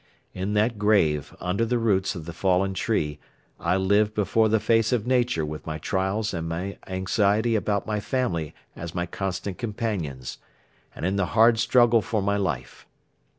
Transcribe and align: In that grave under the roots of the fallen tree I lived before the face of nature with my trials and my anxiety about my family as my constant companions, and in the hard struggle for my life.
In 0.33 0.53
that 0.55 0.79
grave 0.79 1.35
under 1.39 1.63
the 1.63 1.77
roots 1.77 2.15
of 2.15 2.25
the 2.25 2.33
fallen 2.33 2.73
tree 2.73 3.19
I 3.59 3.77
lived 3.77 4.15
before 4.15 4.49
the 4.49 4.59
face 4.59 4.91
of 4.91 5.05
nature 5.05 5.45
with 5.45 5.67
my 5.67 5.77
trials 5.77 6.33
and 6.33 6.49
my 6.49 6.79
anxiety 6.87 7.55
about 7.55 7.85
my 7.85 7.99
family 7.99 8.55
as 8.75 8.95
my 8.95 9.05
constant 9.05 9.59
companions, 9.59 10.39
and 10.95 11.05
in 11.05 11.17
the 11.17 11.27
hard 11.37 11.59
struggle 11.59 12.01
for 12.01 12.19
my 12.23 12.35
life. 12.35 12.87